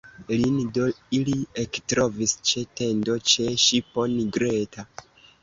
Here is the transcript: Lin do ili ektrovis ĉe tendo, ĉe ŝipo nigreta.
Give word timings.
Lin 0.35 0.55
do 0.77 0.85
ili 1.17 1.35
ektrovis 1.63 2.33
ĉe 2.53 2.65
tendo, 2.81 3.19
ĉe 3.35 3.47
ŝipo 3.67 4.09
nigreta. 4.17 4.89